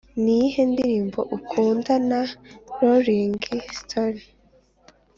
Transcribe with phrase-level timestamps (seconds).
[0.23, 2.21] niyihe ndirimbo ukunda na
[2.79, 3.35] rolling
[3.79, 4.25] stones?